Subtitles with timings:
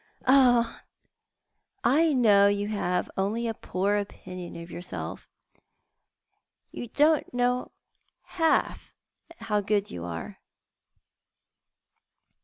[0.25, 0.83] "Ah,
[1.83, 5.27] I know you have only a poor opinion of yourself,
[6.71, 7.27] you don't
[8.23, 8.93] half
[9.31, 10.39] know how good you are."